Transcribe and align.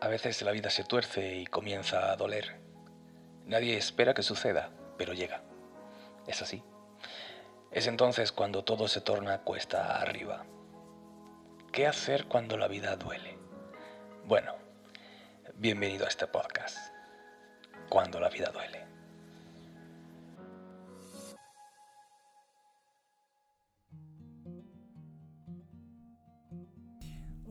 A 0.00 0.08
veces 0.08 0.40
la 0.40 0.52
vida 0.52 0.70
se 0.70 0.82
tuerce 0.82 1.36
y 1.36 1.46
comienza 1.46 2.10
a 2.10 2.16
doler. 2.16 2.58
Nadie 3.44 3.76
espera 3.76 4.14
que 4.14 4.22
suceda, 4.22 4.70
pero 4.96 5.12
llega. 5.12 5.42
Es 6.26 6.40
así. 6.40 6.62
Es 7.70 7.86
entonces 7.86 8.32
cuando 8.32 8.64
todo 8.64 8.88
se 8.88 9.02
torna 9.02 9.42
cuesta 9.42 10.00
arriba. 10.00 10.46
¿Qué 11.70 11.86
hacer 11.86 12.24
cuando 12.26 12.56
la 12.56 12.66
vida 12.66 12.96
duele? 12.96 13.36
Bueno, 14.24 14.54
bienvenido 15.54 16.06
a 16.06 16.08
este 16.08 16.26
podcast. 16.26 16.78
Cuando 17.90 18.20
la 18.20 18.30
vida 18.30 18.50
duele. 18.50 18.89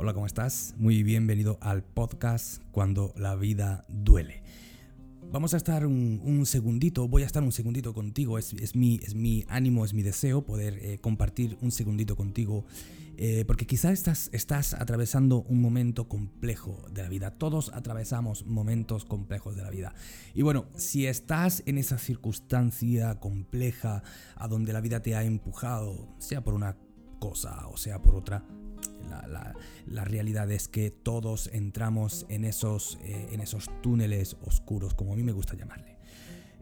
Hola, 0.02 0.13
¿cómo 0.13 0.27
estás? 0.27 0.75
Muy 0.77 1.04
bienvenido 1.04 1.57
al 1.59 1.84
podcast 1.84 2.63
Cuando 2.71 3.13
la 3.17 3.35
vida 3.35 3.84
duele. 3.89 4.44
Vamos 5.30 5.53
a 5.53 5.58
estar 5.58 5.85
un, 5.85 6.45
segundito, 6.45 7.09
voy 7.09 7.23
a 7.23 7.25
estar 7.25 7.44
un 7.44 7.52
segundito 7.52 7.94
contigo, 7.94 8.38
es, 8.38 8.75
mi, 8.77 9.45
ánimo, 9.49 9.84
es 9.84 9.94
mi 9.94 10.02
deseo 10.02 10.45
poder 10.45 10.80
eh, 10.81 10.99
compartir 10.99 11.58
un 11.59 11.72
segundito 11.72 12.16
contigo, 12.16 12.63
eh, 13.17 13.44
porque 13.45 13.67
quizás 13.67 13.91
estás, 13.91 14.30
estás 14.31 14.73
atravesando 14.73 15.41
un 15.41 15.59
momento 15.59 16.08
complejo 16.08 16.88
de 16.94 17.03
la 17.03 17.09
vida, 17.09 17.31
todos 17.31 17.70
atravesamos 17.73 18.45
momentos 18.45 19.03
complejos 19.03 19.58
de 19.58 19.63
la 19.63 19.70
vida. 19.70 19.94
Y 20.34 20.44
bueno, 20.44 20.67
si 20.77 21.08
estás 21.08 21.61
en 21.66 21.77
esa 21.77 21.97
circunstancia 21.97 23.20
compleja 23.20 24.02
a 24.38 24.47
donde 24.47 24.72
la 24.72 24.80
vida 24.80 25.02
te 25.02 25.16
ha 25.16 25.25
empujado, 25.25 26.08
sea 26.20 26.41
por 26.41 26.53
una 26.53 26.77
cosa 27.20 27.67
o 27.67 27.75
sea 27.75 28.02
por 28.02 28.16
otra, 28.16 28.45
la, 29.09 30.05
realidad 30.05 30.52
es 30.52 30.68
que 30.68 30.91
todos 30.91 31.50
entramos 31.54 32.26
en 32.30 32.45
esos, 32.45 32.98
eh, 33.04 33.30
en 33.31 33.41
esos 33.41 33.70
túneles 33.81 34.38
oscuros, 34.45 34.94
como 34.94 35.14
a 35.14 35.16
mí 35.16 35.23
me 35.23 35.31
gusta 35.31 35.56
llamarle. 35.56 35.97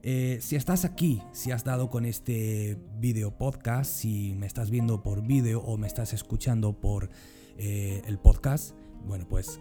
Eh, 0.04 0.40
si 0.42 0.56
estás 0.56 0.86
aquí, 0.86 1.22
si 1.34 1.52
has 1.52 1.64
dado 1.64 1.90
con 1.90 2.06
este 2.06 2.78
video 3.00 3.38
podcast, 3.38 3.92
si 3.92 4.36
me 4.36 4.46
estás 4.46 4.70
viendo 4.70 5.04
por 5.04 5.22
vídeo 5.22 5.62
o 5.62 5.78
me 5.78 5.88
estás 5.88 6.14
escuchando 6.14 6.80
por 6.80 7.10
eh, 7.58 8.02
el 8.06 8.18
podcast, 8.20 8.76
bueno, 9.06 9.28
pues 9.28 9.60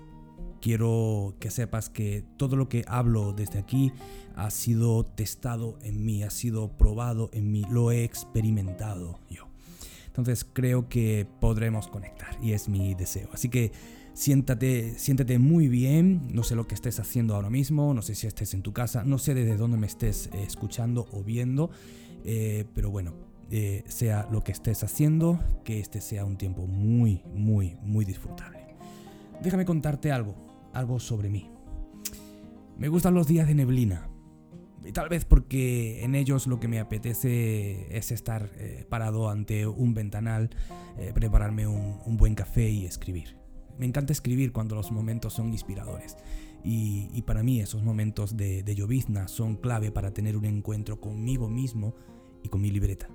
quiero 0.60 1.34
que 1.41 1.50
sepas 1.50 1.88
que 1.88 2.25
todo 2.36 2.56
lo 2.56 2.69
que 2.69 2.84
hablo 2.86 3.32
desde 3.32 3.58
aquí 3.58 3.92
ha 4.34 4.50
sido 4.50 5.05
testado 5.05 5.78
en 5.82 6.05
mí, 6.05 6.22
ha 6.22 6.30
sido 6.30 6.77
probado 6.77 7.30
en 7.32 7.50
mí, 7.50 7.64
lo 7.70 7.91
he 7.91 8.05
experimentado 8.05 9.19
yo. 9.30 9.55
Entonces 10.17 10.47
creo 10.50 10.89
que 10.89 11.27
podremos 11.41 11.89
conectar 11.89 12.39
y 12.42 12.53
es 12.53 12.69
mi 12.69 12.95
deseo. 12.95 13.28
Así 13.34 13.50
que 13.50 13.72
siéntate, 14.14 14.98
siéntate 14.98 15.39
muy 15.39 15.69
bien. 15.69 16.28
No 16.33 16.42
sé 16.42 16.55
lo 16.55 16.67
que 16.67 16.75
estés 16.75 16.98
haciendo 16.98 17.34
ahora 17.34 17.50
mismo, 17.50 17.92
no 17.92 18.00
sé 18.00 18.14
si 18.14 18.27
estés 18.27 18.55
en 18.55 18.62
tu 18.62 18.72
casa, 18.72 19.05
no 19.05 19.19
sé 19.19 19.34
desde 19.34 19.56
dónde 19.56 19.77
me 19.77 19.87
estés 19.87 20.28
eh, 20.28 20.42
escuchando 20.42 21.06
o 21.12 21.22
viendo, 21.22 21.70
eh, 22.25 22.64
pero 22.75 22.91
bueno, 22.91 23.12
eh, 23.50 23.84
sea 23.87 24.27
lo 24.33 24.42
que 24.42 24.53
estés 24.53 24.83
haciendo, 24.83 25.39
que 25.64 25.81
este 25.81 26.00
sea 26.00 26.25
un 26.25 26.39
tiempo 26.39 26.67
muy, 26.67 27.22
muy, 27.34 27.77
muy 27.83 28.06
disfrutable. 28.06 28.59
Déjame 29.42 29.67
contarte 29.67 30.12
algo, 30.12 30.34
algo 30.72 30.98
sobre 30.98 31.28
mí. 31.28 31.50
Me 32.78 32.89
gustan 32.89 33.14
los 33.14 33.27
días 33.27 33.47
de 33.47 33.55
neblina. 33.55 34.09
Y 34.86 34.92
tal 34.92 35.08
vez 35.08 35.24
porque 35.24 36.04
en 36.04 36.14
ellos 36.14 36.46
lo 36.46 36.60
que 36.60 36.68
me 36.68 36.78
apetece 36.78 37.96
es 37.96 38.12
estar 38.12 38.50
eh, 38.56 38.86
parado 38.88 39.28
ante 39.28 39.66
un 39.66 39.94
ventanal, 39.94 40.50
eh, 40.96 41.10
prepararme 41.12 41.66
un, 41.66 42.16
buen 42.16 42.36
café 42.36 42.70
y 42.70 42.86
escribir. 42.86 43.36
Me 43.78 43.86
encanta 43.86 44.12
escribir 44.12 44.52
cuando 44.52 44.76
los 44.76 44.92
momentos 44.92 45.32
son 45.32 45.52
inspiradores. 45.52 46.16
Y, 46.62 47.22
para 47.22 47.42
mí 47.42 47.60
esos 47.60 47.82
momentos 47.82 48.36
de, 48.36 48.62
llovizna 48.74 49.28
son 49.28 49.56
clave 49.56 49.92
para 49.92 50.12
tener 50.12 50.36
un 50.36 50.44
encuentro 50.44 51.00
conmigo 51.00 51.48
mismo 51.48 51.94
y 52.42 52.48
con 52.48 52.60
mi 52.60 52.70
libreta. 52.70 53.08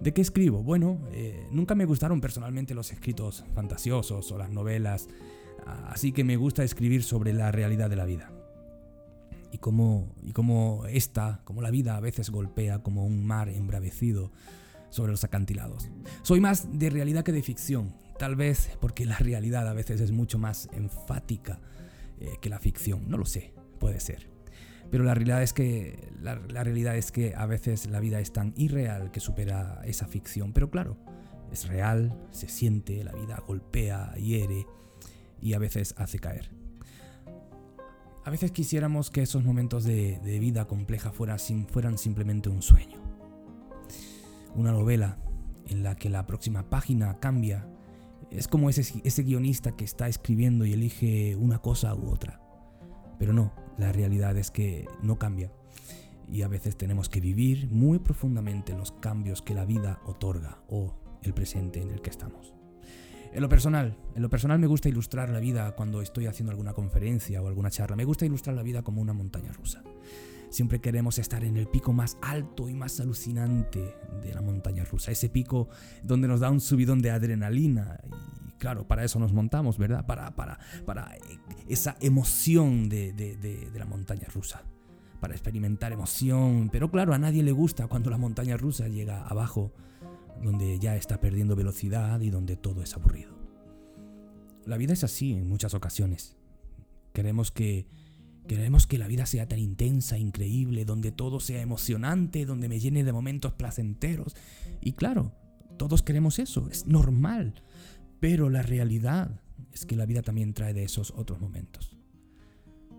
¿De 0.00 0.12
qué 0.12 0.20
escribo? 0.20 0.62
Bueno, 0.62 1.00
eh, 1.12 1.46
nunca 1.50 1.74
me 1.74 1.84
gustaron 1.84 2.20
personalmente 2.20 2.74
los 2.74 2.92
escritos 2.92 3.44
fantasiosos 3.54 4.30
o 4.30 4.38
las 4.38 4.50
novelas, 4.50 5.08
así 5.86 6.12
que 6.12 6.24
me 6.24 6.36
gusta 6.36 6.62
escribir 6.62 7.02
sobre 7.02 7.32
la 7.32 7.50
realidad 7.50 7.90
de 7.90 7.96
la 7.96 8.04
vida 8.04 8.43
y 9.54 9.58
cómo, 9.58 10.12
y 10.24 10.32
cómo 10.32 10.84
esta, 10.88 11.40
como 11.44 11.62
la 11.62 11.70
vida 11.70 11.96
a 11.96 12.00
veces 12.00 12.30
golpea 12.30 12.80
como 12.80 13.06
un 13.06 13.24
mar 13.24 13.48
embravecido 13.48 14.32
sobre 14.90 15.12
los 15.12 15.22
acantilados. 15.22 15.90
Soy 16.22 16.40
más 16.40 16.76
de 16.76 16.90
realidad 16.90 17.22
que 17.22 17.30
de 17.30 17.42
ficción, 17.42 17.94
tal 18.18 18.34
vez 18.34 18.70
porque 18.80 19.06
la 19.06 19.16
realidad 19.16 19.68
a 19.68 19.72
veces 19.72 20.00
es 20.00 20.10
mucho 20.10 20.38
más 20.38 20.68
enfática 20.72 21.60
eh, 22.18 22.32
que 22.40 22.50
la 22.50 22.58
ficción, 22.58 23.08
no 23.08 23.16
lo 23.16 23.26
sé, 23.26 23.54
puede 23.78 24.00
ser. 24.00 24.28
Pero 24.90 25.04
la 25.04 25.14
realidad, 25.14 25.42
es 25.42 25.52
que, 25.52 26.10
la, 26.20 26.34
la 26.48 26.64
realidad 26.64 26.96
es 26.96 27.12
que 27.12 27.34
a 27.36 27.46
veces 27.46 27.86
la 27.86 28.00
vida 28.00 28.18
es 28.18 28.32
tan 28.32 28.54
irreal 28.56 29.12
que 29.12 29.20
supera 29.20 29.80
esa 29.84 30.06
ficción. 30.06 30.52
Pero 30.52 30.70
claro, 30.70 30.98
es 31.52 31.68
real, 31.68 32.16
se 32.30 32.48
siente, 32.48 33.02
la 33.02 33.12
vida 33.12 33.42
golpea, 33.46 34.14
hiere 34.14 34.66
y 35.40 35.54
a 35.54 35.58
veces 35.58 35.94
hace 35.96 36.18
caer. 36.18 36.63
A 38.24 38.30
veces 38.30 38.52
quisiéramos 38.52 39.10
que 39.10 39.20
esos 39.20 39.44
momentos 39.44 39.84
de, 39.84 40.18
vida 40.40 40.64
compleja 40.64 41.12
fueran, 41.12 41.38
simplemente 41.98 42.48
un 42.48 42.62
sueño. 42.62 42.98
Una 44.54 44.72
novela 44.72 45.18
en 45.66 45.82
la 45.82 45.94
que 45.94 46.08
la 46.08 46.26
próxima 46.26 46.70
página 46.70 47.18
cambia. 47.20 47.68
Es 48.30 48.48
como 48.48 48.70
ese, 48.70 49.02
ese 49.04 49.22
guionista 49.24 49.72
que 49.76 49.84
está 49.84 50.08
escribiendo 50.08 50.64
y 50.64 50.72
elige 50.72 51.36
una 51.36 51.58
cosa 51.58 51.94
u 51.94 52.08
otra. 52.08 52.40
Pero 53.18 53.34
no, 53.34 53.52
la 53.76 53.92
realidad 53.92 54.38
es 54.38 54.50
que 54.50 54.86
no 55.02 55.18
cambia. 55.18 55.52
Y 56.26 56.40
a 56.40 56.48
veces 56.48 56.78
tenemos 56.78 57.10
que 57.10 57.20
vivir 57.20 57.68
muy 57.70 57.98
profundamente 57.98 58.72
los 58.72 58.92
cambios 58.92 59.42
que 59.42 59.52
la 59.52 59.66
vida 59.66 60.00
otorga 60.06 60.62
o 60.68 60.94
el 61.22 61.34
presente 61.34 61.82
en 61.82 61.90
el 61.90 62.00
que 62.00 62.08
estamos. 62.08 62.54
En 63.34 63.40
lo 63.40 63.48
personal, 63.48 63.96
en 64.14 64.22
lo 64.22 64.30
personal 64.30 64.60
me 64.60 64.68
gusta 64.68 64.88
ilustrar 64.88 65.28
la 65.28 65.40
vida 65.40 65.74
cuando 65.74 66.00
estoy 66.00 66.26
haciendo 66.26 66.52
alguna 66.52 66.72
conferencia 66.72 67.42
o 67.42 67.48
alguna 67.48 67.68
charla. 67.68 67.96
Me 67.96 68.04
gusta 68.04 68.24
ilustrar 68.24 68.54
la 68.54 68.62
vida 68.62 68.82
como 68.82 69.02
una 69.02 69.12
montaña 69.12 69.50
rusa. 69.52 69.82
Siempre 70.50 70.80
queremos 70.80 71.18
estar 71.18 71.42
en 71.42 71.56
el 71.56 71.66
pico 71.66 71.92
más 71.92 72.16
alto 72.22 72.68
y 72.68 72.74
más 72.74 73.00
alucinante 73.00 73.96
de 74.22 74.32
la 74.32 74.40
montaña 74.40 74.84
rusa. 74.84 75.10
Ese 75.10 75.30
pico 75.30 75.68
donde 76.04 76.28
nos 76.28 76.38
da 76.38 76.48
un 76.48 76.60
subidón 76.60 77.02
de 77.02 77.10
adrenalina. 77.10 77.98
Y 78.46 78.52
claro, 78.52 78.86
para 78.86 79.02
eso 79.02 79.18
nos 79.18 79.32
montamos, 79.32 79.78
¿verdad? 79.78 80.06
Para, 80.06 80.36
para, 80.36 80.60
para 80.86 81.10
esa 81.66 81.96
emoción 82.00 82.88
de, 82.88 83.12
de 83.12 83.78
la 83.80 83.84
montaña 83.84 84.28
rusa. 84.32 84.62
Para 85.18 85.34
experimentar 85.34 85.90
emoción. 85.90 86.68
Pero 86.70 86.88
claro, 86.88 87.12
a 87.12 87.18
nadie 87.18 87.42
le 87.42 87.50
gusta 87.50 87.88
cuando 87.88 88.10
la 88.10 88.16
montaña 88.16 88.56
rusa 88.56 88.86
llega 88.86 89.26
abajo 89.26 89.72
donde 90.42 90.78
ya 90.78 90.96
está 90.96 91.20
perdiendo 91.20 91.56
velocidad 91.56 92.20
y 92.20 92.30
donde 92.30 92.56
todo 92.56 92.82
es 92.82 92.94
aburrido. 92.94 93.34
La 94.66 94.76
vida 94.76 94.92
es 94.92 95.04
así 95.04 95.32
en 95.32 95.48
muchas 95.48 95.74
ocasiones. 95.74 96.36
Queremos 97.12 97.50
que 97.50 97.86
queremos 98.46 98.86
que 98.86 98.98
la 98.98 99.08
vida 99.08 99.24
sea 99.24 99.48
tan 99.48 99.58
intensa, 99.58 100.18
increíble, 100.18 100.84
donde 100.84 101.12
todo 101.12 101.40
sea 101.40 101.62
emocionante, 101.62 102.44
donde 102.44 102.68
me 102.68 102.78
llene 102.78 103.04
de 103.04 103.12
momentos 103.12 103.54
placenteros. 103.54 104.36
Y 104.80 104.92
claro, 104.92 105.32
todos 105.78 106.02
queremos 106.02 106.38
eso, 106.38 106.68
es 106.70 106.86
normal. 106.86 107.62
Pero 108.20 108.50
la 108.50 108.62
realidad 108.62 109.40
es 109.72 109.86
que 109.86 109.96
la 109.96 110.06
vida 110.06 110.22
también 110.22 110.52
trae 110.52 110.74
de 110.74 110.84
esos 110.84 111.12
otros 111.16 111.40
momentos. 111.40 111.96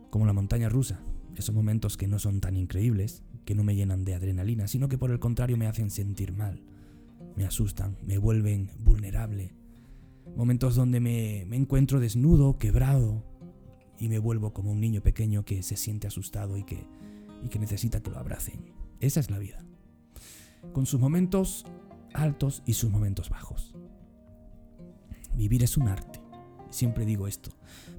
Como 0.10 0.26
la 0.26 0.34
montaña 0.34 0.70
rusa, 0.70 1.00
esos 1.36 1.54
momentos 1.54 1.98
que 1.98 2.08
no 2.08 2.18
son 2.18 2.42
tan 2.42 2.56
increíbles, 2.56 3.24
que 3.46 3.56
no 3.56 3.64
me 3.64 3.76
llenan 3.76 4.04
de 4.04 4.16
adrenalina, 4.16 4.68
sino 4.68 4.88
que 4.88 4.98
por 4.98 5.12
el 5.12 5.20
contrario 5.20 5.58
me 5.58 5.68
hacen 5.68 5.92
sentir 5.92 6.32
mal 6.32 6.64
me 7.36 7.46
asustan, 7.46 7.98
me 8.06 8.18
vuelven 8.18 8.70
vulnerable. 8.80 9.54
Momentos 10.36 10.76
donde 10.76 11.00
me, 11.00 11.42
encuentro 11.56 12.00
desnudo, 12.00 12.58
quebrado, 12.58 13.24
y 13.98 14.10
me 14.10 14.20
vuelvo 14.20 14.54
como 14.54 14.72
un 14.72 14.82
niño 14.82 15.02
pequeño 15.02 15.46
que 15.46 15.64
se 15.64 15.78
siente 15.78 16.08
asustado 16.08 16.58
y 16.58 16.64
que, 16.64 16.86
y 17.44 17.50
que 17.50 17.60
necesita 17.60 18.02
que 18.02 18.12
lo 18.12 18.18
abracen. 18.18 18.74
Esa 19.00 19.20
es 19.20 19.30
la 19.30 19.38
vida. 19.38 19.64
Con 20.74 20.86
sus 20.86 21.00
momentos 21.00 21.66
altos 22.14 22.64
y 22.66 22.74
sus 22.74 22.90
momentos 22.90 23.30
bajos. 23.30 23.76
Vivir 25.36 25.64
es 25.64 25.78
un 25.78 25.88
arte. 25.88 26.22
Siempre 26.70 27.06
digo 27.06 27.28
esto. 27.28 27.52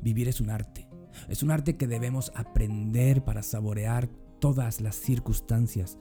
Vivir 0.02 0.28
es 0.28 0.40
un 0.40 0.50
arte. 0.50 0.88
Es 1.28 1.42
un 1.42 1.50
arte 1.50 1.76
que 1.76 1.86
debemos 1.86 2.32
aprender 2.34 3.24
para 3.24 3.42
saborear 3.42 4.08
todas 4.38 4.80
las 4.80 4.96
circunstancias 4.96 5.98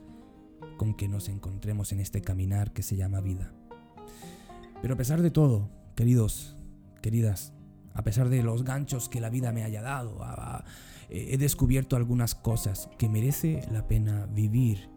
con 0.76 0.94
que 0.94 1.08
nos 1.08 1.28
encontremos 1.28 1.92
en 1.92 2.00
este 2.00 2.22
caminar 2.22 2.72
que 2.72 2.82
se 2.82 2.96
llama 2.96 3.20
vida. 3.20 3.52
Pero 4.82 4.94
a 4.94 4.96
pesar 4.96 5.22
de 5.22 5.30
todo, 5.30 5.70
queridos, 5.94 6.56
queridas, 7.02 7.52
a 7.94 8.02
pesar 8.02 8.28
de 8.28 8.42
los 8.42 8.64
ganchos 8.64 9.08
que 9.08 9.20
la 9.20 9.30
vida 9.30 9.52
me 9.52 9.64
haya 9.64 9.82
dado, 9.82 10.18
he 11.08 11.38
descubierto 11.38 11.96
algunas 11.96 12.34
cosas 12.34 12.90
que 12.98 13.08
merece 13.08 13.62
la 13.70 13.88
pena 13.88 14.26
vivir 14.26 14.90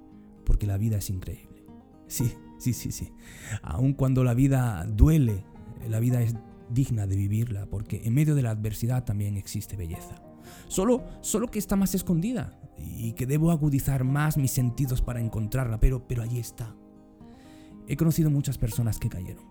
porque 0.45 0.67
la 0.67 0.77
vida 0.77 0.97
es 0.97 1.09
increíble. 1.09 1.65
Sí, 2.07 2.33
sí, 2.57 2.73
sí, 2.73 2.91
sí. 2.91 3.13
Aun 3.61 3.93
cuando 3.93 4.23
la 4.23 4.33
vida 4.33 4.85
duele, 4.85 5.45
la 5.87 5.99
vida 5.99 6.21
es 6.21 6.35
digna 6.69 7.07
de 7.07 7.15
vivirla, 7.15 7.67
porque 7.67 8.01
en 8.03 8.13
medio 8.13 8.35
de 8.35 8.41
la 8.41 8.51
adversidad 8.51 9.05
también 9.05 9.37
existe 9.37 9.77
belleza. 9.77 10.21
Solo, 10.67 11.03
solo 11.21 11.49
que 11.49 11.59
está 11.59 11.75
más 11.75 11.95
escondida 11.95 12.59
y 12.77 13.13
que 13.13 13.25
debo 13.25 13.51
agudizar 13.51 14.03
más 14.03 14.37
mis 14.37 14.51
sentidos 14.51 15.01
para 15.01 15.19
encontrarla, 15.19 15.79
pero, 15.79 16.07
pero 16.07 16.23
allí 16.23 16.39
está. 16.39 16.75
He 17.87 17.97
conocido 17.97 18.29
muchas 18.29 18.57
personas 18.57 18.99
que 18.99 19.09
cayeron. 19.09 19.43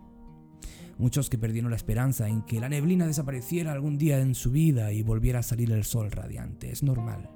Muchos 0.97 1.31
que 1.31 1.39
perdieron 1.39 1.71
la 1.71 1.77
esperanza 1.77 2.29
en 2.29 2.43
que 2.43 2.61
la 2.61 2.69
neblina 2.69 3.07
desapareciera 3.07 3.73
algún 3.73 3.99
día 3.99 4.19
en 4.21 4.35
su 4.35 4.51
vida 4.51 4.93
y 4.93 5.03
volviera 5.03 5.41
a 5.41 5.45
salir 5.45 5.71
el 5.73 5.85
sol 5.85 6.11
radiante. 6.11 6.71
Es 6.71 6.83
normal. 6.83 7.31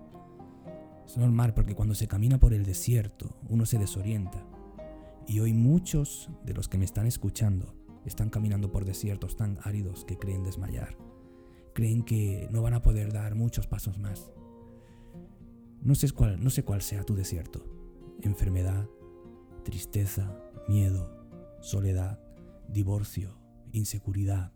Es 1.07 1.17
normal 1.17 1.55
porque 1.55 1.75
cuando 1.75 1.95
se 1.95 2.09
camina 2.09 2.39
por 2.39 2.55
el 2.55 2.65
desierto 2.65 3.37
uno 3.49 3.67
se 3.67 3.79
desorienta. 3.79 4.47
Y 5.27 5.41
hoy 5.41 5.53
muchos 5.53 6.31
de 6.45 6.55
los 6.55 6.69
que 6.69 6.79
me 6.79 6.85
están 6.85 7.07
escuchando 7.07 7.75
están 8.05 8.31
caminando 8.31 8.73
por 8.73 8.85
desiertos 8.85 9.37
tan 9.37 9.59
áridos 9.63 10.05
que 10.05 10.19
creen 10.19 10.43
desmayar. 10.43 10.97
Creen 11.75 12.03
que 12.03 12.49
no 12.51 12.63
van 12.63 12.75
a 12.75 12.83
poder 12.83 13.13
dar 13.13 13.35
muchos 13.35 13.67
pasos 13.67 13.99
más. 13.99 14.31
No 15.81 15.95
sé 15.95 16.11
cuál, 16.11 16.43
no 16.43 16.51
sé 16.51 16.65
cuál 16.65 16.83
sea 16.83 17.03
tu 17.03 17.15
desierto. 17.15 17.67
Enfermedad, 18.21 18.89
tristeza, 19.65 20.39
miedo, 20.69 21.27
soledad, 21.61 22.21
divorcio, 22.69 23.37
inseguridad. 23.73 24.53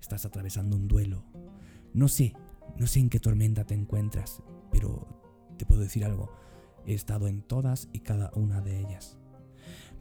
Estás 0.00 0.24
atravesando 0.24 0.76
un 0.76 0.88
duelo. 0.88 1.24
No 1.92 2.08
sé, 2.08 2.34
no 2.78 2.86
sé 2.86 3.00
en 3.00 3.10
qué 3.10 3.20
tormenta 3.20 3.64
te 3.64 3.74
encuentras, 3.74 4.42
pero 4.72 5.06
te 5.56 5.66
puedo 5.66 5.82
decir 5.82 6.04
algo. 6.04 6.30
He 6.86 6.94
estado 6.94 7.28
en 7.28 7.42
todas 7.42 7.88
y 7.92 8.00
cada 8.00 8.30
una 8.34 8.60
de 8.60 8.80
ellas. 8.80 9.18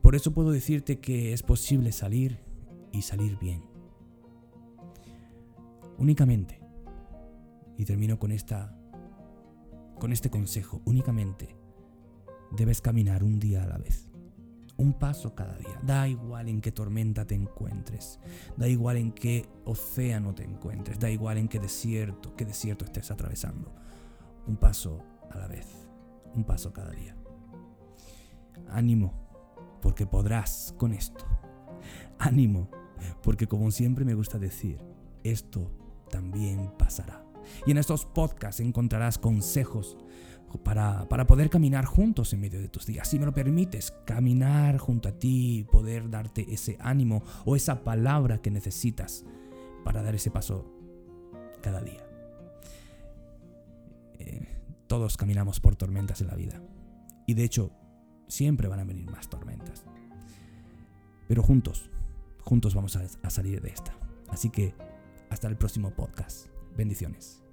Por 0.02 0.16
eso 0.16 0.34
puedo 0.34 0.52
decirte 0.52 1.00
que 1.00 1.34
es 1.34 1.42
posible 1.42 1.92
salir 1.92 2.40
y 2.92 3.02
salir 3.02 3.38
bien. 3.40 3.64
Únicamente, 5.98 6.60
y 7.78 7.86
termino 7.86 8.20
con 8.20 8.32
esta 8.32 8.78
con 10.00 10.12
este 10.12 10.30
consejo, 10.30 10.82
únicamente 10.86 11.56
debes 12.52 12.82
caminar 12.82 13.24
un 13.24 13.40
día 13.40 13.64
a 13.64 13.68
la 13.68 13.78
vez. 13.78 14.10
Un 14.78 14.94
paso 14.94 15.36
cada 15.36 15.56
día. 15.58 15.80
Da 15.84 16.08
igual 16.08 16.50
en 16.50 16.60
qué 16.60 16.72
tormenta 16.72 17.26
te 17.26 17.34
encuentres. 17.34 18.20
Da 18.58 18.68
igual 18.68 18.98
en 18.98 19.14
qué 19.14 19.48
océano 19.64 20.36
te 20.36 20.44
encuentres. 20.44 21.00
Da 21.00 21.10
igual 21.10 21.38
en 21.38 21.48
qué 21.48 21.60
desierto, 21.60 22.36
qué 22.36 22.44
desierto 22.44 22.84
estés 22.84 23.10
atravesando. 23.10 23.74
Un 24.48 24.58
paso 24.58 25.02
a 25.32 25.38
la 25.38 25.48
vez. 25.48 25.88
Un 26.36 26.44
paso 26.44 26.74
cada 26.74 26.92
día. 26.92 27.16
Ánimo, 28.68 29.14
porque 29.82 30.06
podrás 30.06 30.76
con 30.78 30.92
esto. 30.92 31.26
Ánimo, 32.20 32.70
porque 33.24 33.48
como 33.48 33.72
siempre 33.72 34.04
me 34.04 34.14
gusta 34.14 34.40
decir, 34.40 34.84
esto 35.24 35.72
también 36.16 36.72
pasará. 36.78 37.26
Y 37.66 37.72
en 37.72 37.78
estos 37.78 38.06
podcasts 38.06 38.62
encontrarás 38.62 39.18
consejos 39.18 39.98
para, 40.64 41.10
para, 41.10 41.28
poder 41.28 41.50
caminar 41.50 41.84
juntos 41.84 42.32
en 42.32 42.40
medio 42.40 42.62
de 42.62 42.70
tus 42.70 42.86
días. 42.86 43.06
Si 43.06 43.20
me 43.20 43.26
lo 43.26 43.34
permites, 43.34 43.92
caminar 44.06 44.78
junto 44.78 45.10
a 45.10 45.12
ti, 45.12 45.68
poder 45.70 46.10
darte 46.10 46.46
ese 46.54 46.78
ánimo 46.80 47.22
o 47.44 47.58
esa 47.58 47.84
palabra 47.84 48.42
que 48.42 48.50
necesitas 48.50 49.26
para 49.84 50.02
dar 50.02 50.16
ese 50.16 50.32
paso 50.32 50.72
cada 51.62 51.82
día. 51.82 52.08
Eh, 54.20 54.48
todos 54.88 55.18
caminamos 55.18 55.60
por 55.60 55.76
tormentas 55.76 56.22
en 56.22 56.28
la 56.28 56.36
vida. 56.36 56.62
Y 57.28 57.34
de 57.34 57.44
hecho, 57.44 57.72
siempre 58.30 58.70
van 58.70 58.80
a 58.80 58.86
venir 58.86 59.12
más 59.12 59.30
tormentas. 59.30 59.84
Pero 61.28 61.44
juntos, 61.44 61.92
juntos 62.40 62.74
vamos 62.74 62.96
a, 62.96 63.06
a 63.22 63.30
salir 63.30 63.62
de 63.62 63.70
esta. 63.70 63.98
Así 64.30 64.50
que 64.50 64.74
hasta 65.30 65.48
el 65.48 65.58
próximo 65.58 65.92
podcast. 65.92 66.48
Bendiciones. 66.76 67.45